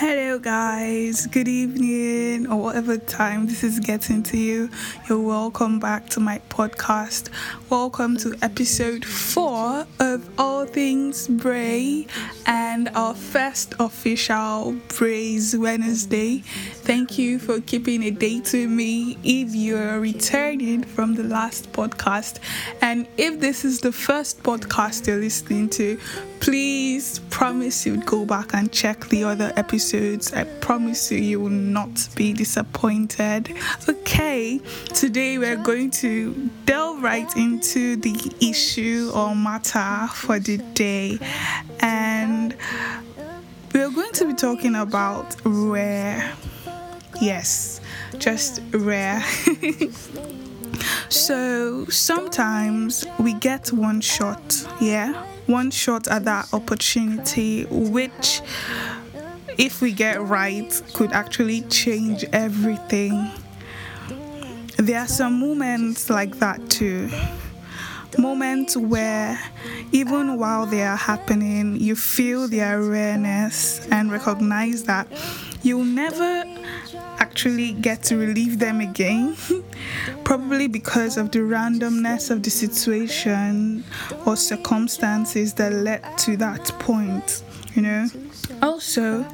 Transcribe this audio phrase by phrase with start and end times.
[0.00, 1.26] Hello, guys.
[1.26, 4.70] Good evening, or whatever time this is getting to you.
[5.08, 7.30] You're welcome back to my podcast.
[7.68, 12.06] Welcome to episode four of All Things Bray
[12.94, 16.38] our first official Praise Wednesday.
[16.84, 22.38] Thank you for keeping a date with me if you're returning from the last podcast.
[22.80, 25.98] And if this is the first podcast you're listening to,
[26.40, 30.32] please promise you'd go back and check the other episodes.
[30.32, 33.52] I promise you, you will not be disappointed.
[33.88, 34.60] Okay,
[34.94, 41.18] today we're going to delve right into the issue or matter for the day,
[41.80, 42.17] and
[43.72, 46.32] we're going to be talking about rare.
[47.20, 47.80] Yes,
[48.18, 49.22] just rare.
[51.08, 58.42] so sometimes we get one shot, yeah one shot at that opportunity, which,
[59.56, 63.30] if we get right, could actually change everything.
[64.76, 67.10] There are some moments like that too.
[68.16, 69.38] Moments where,
[69.92, 75.06] even while they are happening, you feel their rareness and recognize that
[75.62, 76.44] you'll never
[77.18, 79.36] actually get to relieve them again.
[80.24, 83.84] Probably because of the randomness of the situation
[84.26, 87.42] or circumstances that led to that point,
[87.74, 88.08] you know.
[88.62, 89.26] Also,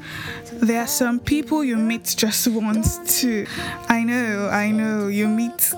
[0.51, 3.45] there are some people you meet just once too.
[3.87, 5.73] I know, I know, you meet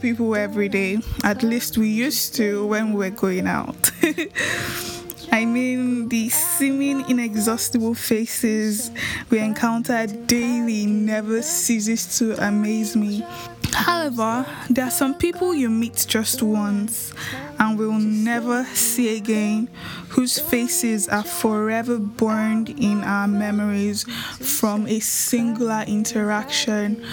[0.00, 0.98] people every day.
[1.24, 3.90] At least we used to when we were going out.
[5.32, 8.90] I mean, the seeming inexhaustible faces
[9.30, 13.24] we encounter daily never ceases to amaze me.
[13.72, 17.12] However, there are some people you meet just once
[17.58, 19.68] and will never see again,
[20.08, 24.02] whose faces are forever burned in our memories
[24.40, 27.04] from a singular interaction.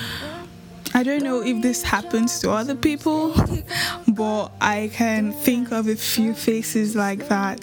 [0.97, 3.31] I don't know if this happens to other people,
[4.07, 7.59] but I can think of a few faces like that.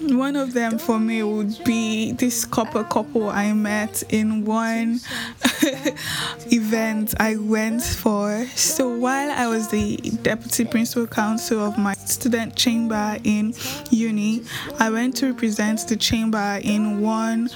[0.00, 5.00] One of them for me would be this couple couple I met in one
[6.50, 8.46] event I went for.
[8.54, 13.52] So while I was the deputy principal counsel of my student chamber in
[13.90, 14.42] uni,
[14.78, 17.50] I went to represent the chamber in one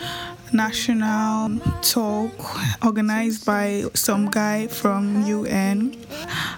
[0.53, 2.33] national talk
[2.85, 5.97] organized by some guy from UN.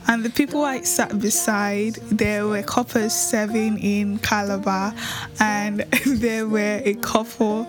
[0.08, 4.94] And the people I sat beside, there were couples serving in Calabar,
[5.40, 7.68] and there were a couple.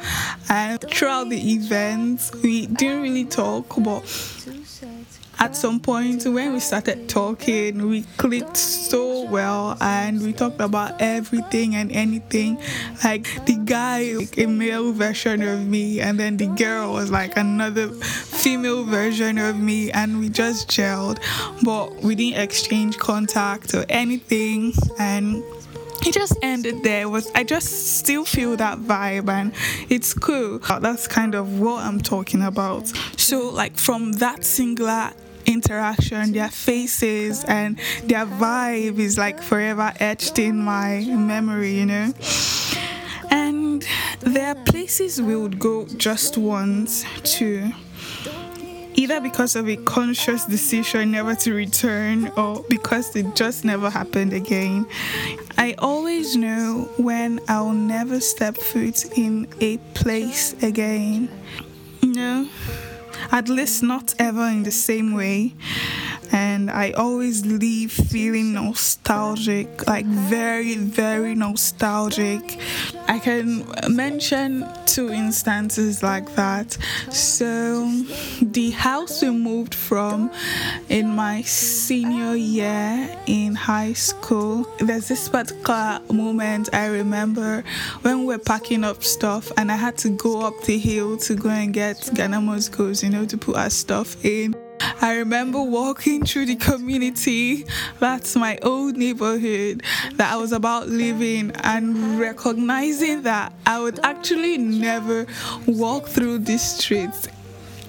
[0.50, 4.02] And throughout the event, we didn't really talk, but
[5.40, 11.02] at some point when we started talking we clicked so well and we talked about
[11.02, 12.58] everything and anything.
[13.04, 17.38] Like the guy like a male version of me and then the girl was like
[17.38, 21.20] another female version of me and we just gelled.
[21.64, 25.44] But we didn't exchange contact or anything and
[26.06, 27.04] it just ended there.
[27.04, 29.54] It was i just still feel that vibe and
[29.90, 30.60] it's cool.
[30.60, 32.88] That's kind of what i'm talking about.
[33.18, 35.12] So like from that singular
[35.46, 42.14] interaction, their faces, and their vibe is like forever etched in my memory, you know.
[43.32, 43.86] And
[44.22, 47.06] there are places we would go just once
[47.38, 47.72] to
[48.96, 54.34] either because of a conscious decision never to return or because it just never happened
[54.34, 54.86] again.
[55.58, 61.30] I always know when I'll never step foot in a place again.
[62.02, 62.50] You know?
[63.32, 65.54] At least not ever in the same way.
[66.32, 72.60] And I always leave feeling nostalgic, like very, very nostalgic.
[73.08, 76.78] I can mention two instances like that.
[77.12, 77.86] So,
[78.42, 80.32] the house we moved from
[80.90, 87.64] in my senior year in high school, there's this particular moment I remember
[88.02, 91.36] when we were packing up stuff and I had to go up the hill to
[91.36, 94.65] go and get Ghana Must Gos, you know, to put our stuff in.
[95.02, 97.66] I remember walking through the community,
[98.00, 99.84] that's my old neighborhood
[100.14, 105.28] that I was about living, and recognizing that I would actually never
[105.68, 107.28] walk through these streets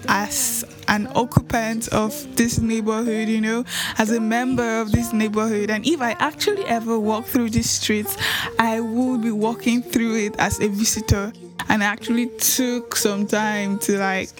[0.08, 3.64] as an occupant of this neighborhood, you know,
[3.98, 5.70] as a member of this neighborhood.
[5.70, 8.16] And if I actually ever walk through these streets,
[8.58, 11.32] I would be walking through it as a visitor.
[11.68, 14.30] And I actually took some time to like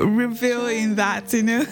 [0.00, 1.64] reveal in that, you know.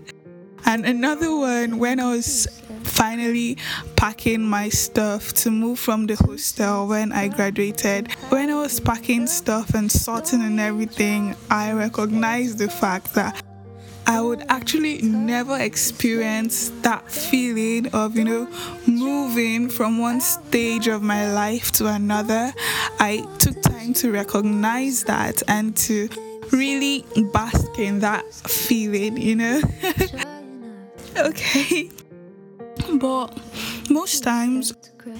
[0.66, 2.46] and another one when I was
[2.82, 3.56] finally
[3.96, 8.12] packing my stuff to move from the hostel when I graduated.
[8.28, 13.42] When I was packing stuff and sorting and everything, I recognized the fact that
[14.06, 18.48] I would actually never experience that feeling of, you know,
[18.86, 22.52] moving from one stage of my life to another.
[22.98, 26.08] I took time to recognize that and to
[26.50, 27.49] really bask
[27.80, 29.62] in that feeling, you know.
[31.16, 31.90] okay.
[32.94, 33.28] But
[33.88, 34.72] most times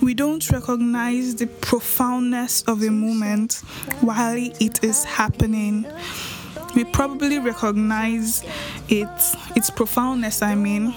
[0.03, 3.55] we don't recognize the profoundness of the moment
[4.01, 5.87] while it is happening.
[6.75, 8.45] We probably recognize
[8.89, 10.93] its its profoundness, I mean,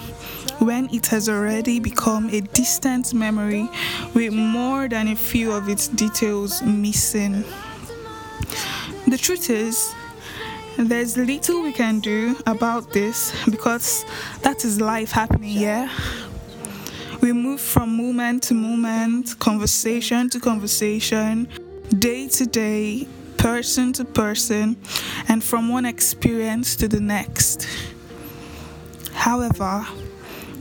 [0.60, 3.68] when it has already become a distant memory
[4.14, 7.44] with more than a few of its details missing.
[9.08, 9.94] The truth is,
[10.78, 14.06] there's little we can do about this because
[14.42, 15.90] that is life happening here.
[17.22, 21.48] We move from moment to moment, conversation to conversation,
[22.00, 24.76] day to day, person to person,
[25.28, 27.68] and from one experience to the next.
[29.14, 29.86] However,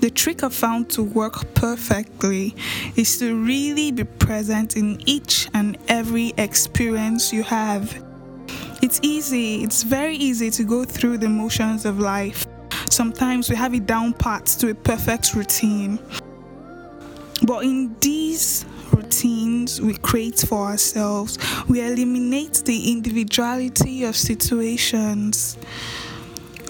[0.01, 2.55] the trick I've found to work perfectly
[2.97, 8.12] is to really be present in each and every experience you have
[8.83, 12.47] it's easy, it's very easy to go through the motions of life.
[12.91, 15.99] Sometimes we have it down pat to a perfect routine.
[17.47, 21.39] But in these routines we create for ourselves,
[21.69, 25.57] we eliminate the individuality of situations.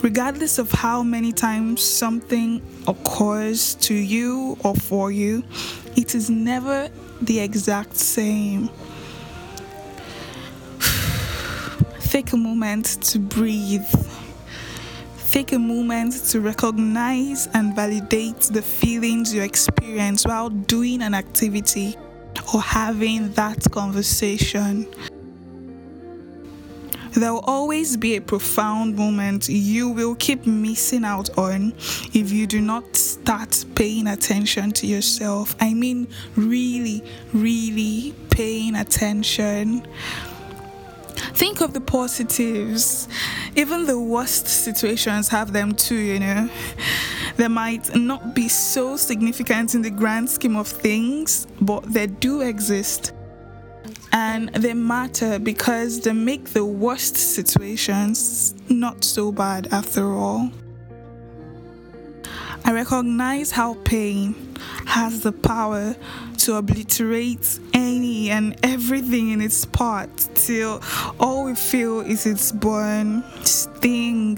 [0.02, 5.44] Regardless of how many times something occurs to you or for you,
[5.96, 6.88] it is never
[7.22, 8.68] the exact same.
[12.12, 13.86] Take a moment to breathe.
[15.30, 21.96] Take a moment to recognize and validate the feelings you experience while doing an activity
[22.52, 24.86] or having that conversation.
[27.12, 31.72] There will always be a profound moment you will keep missing out on
[32.12, 35.56] if you do not start paying attention to yourself.
[35.60, 39.86] I mean, really, really paying attention.
[41.34, 43.08] Think of the positives.
[43.56, 46.48] Even the worst situations have them too, you know.
[47.36, 52.42] They might not be so significant in the grand scheme of things, but they do
[52.42, 53.12] exist.
[54.12, 60.50] And they matter because they make the worst situations not so bad after all.
[62.64, 64.34] I recognize how pain
[64.86, 65.96] has the power
[66.42, 70.82] to obliterate any and everything in its part till
[71.20, 74.36] all we feel is its burn, sting,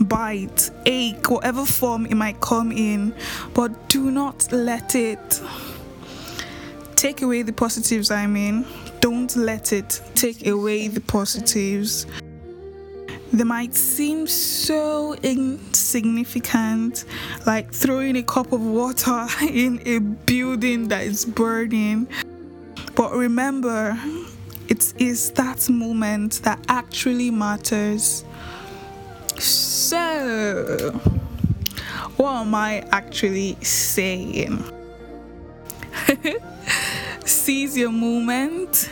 [0.00, 3.14] bite, ache, whatever form it might come in.
[3.54, 5.40] But do not let it
[6.94, 8.66] take away the positives, I mean.
[9.00, 12.06] Don't let it take away the positives
[13.36, 17.04] they might seem so insignificant,
[17.44, 22.08] like throwing a cup of water in a building that is burning.
[22.94, 23.98] But remember,
[24.68, 28.24] it is that moment that actually matters.
[29.38, 30.98] So,
[32.16, 34.64] what am I actually saying?
[37.26, 38.88] Seize your moment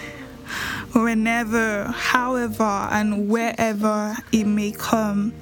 [0.95, 5.35] whenever, however, and wherever it may come.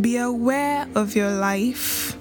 [0.00, 2.16] Be aware of your life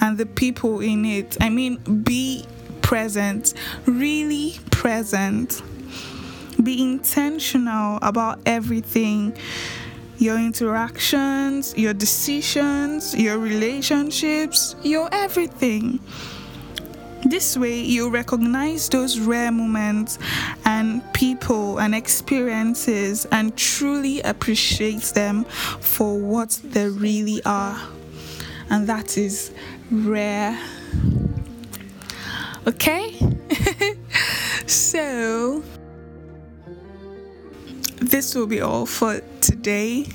[0.00, 1.36] and the people in it.
[1.40, 2.44] I mean, be
[2.82, 3.54] present,
[3.86, 5.62] really present.
[6.62, 9.36] Be intentional about everything
[10.18, 15.98] your interactions, your decisions, your relationships, your everything.
[17.24, 20.18] This way, you recognize those rare moments
[20.66, 27.80] and people and experiences and truly appreciate them for what they really are.
[28.68, 29.52] And that is
[29.90, 30.58] rare.
[32.66, 33.18] Okay?
[34.66, 35.62] so,
[38.00, 40.06] this will be all for today.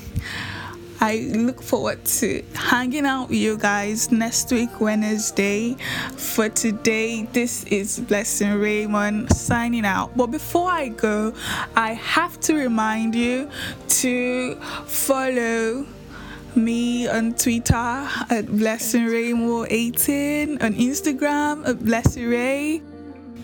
[1.01, 5.75] I look forward to hanging out with you guys next week, Wednesday.
[6.17, 10.15] For today, this is Blessing Raymond signing out.
[10.17, 11.33] But before I go,
[11.75, 13.49] I have to remind you
[14.01, 15.85] to follow
[16.55, 17.73] me on Twitter
[18.29, 22.81] at Blessing Raymond 18, on Instagram at Blessing Ray,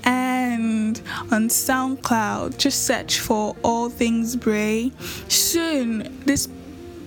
[0.04, 2.58] and on SoundCloud.
[2.58, 4.92] Just search for All Things Bray.
[5.30, 6.48] Soon, this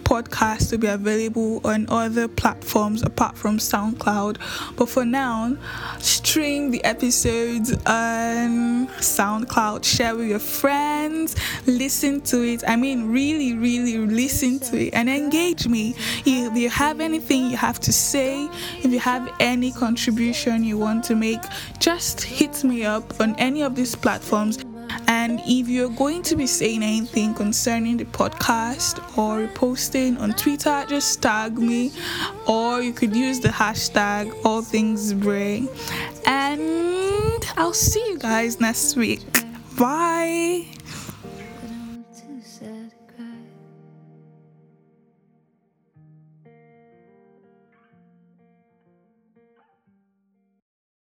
[0.09, 4.39] podcast to be available on other platforms apart from SoundCloud.
[4.75, 5.55] But for now,
[5.99, 11.37] stream the episodes on SoundCloud, share with your friends,
[11.67, 12.65] listen to it.
[12.67, 15.95] I mean, really, really listen to it and engage me.
[16.25, 18.49] If you have anything you have to say,
[18.79, 21.43] if you have any contribution you want to make,
[21.81, 24.57] just hit me up on any of these platforms.
[25.09, 30.85] And if you're going to be saying anything concerning the podcast or posting on Twitter,
[30.87, 31.93] just tag me,
[32.47, 35.67] or you could use the hashtag All Things Bray.
[36.27, 39.23] And I'll see you guys next week.
[39.79, 40.67] Bye.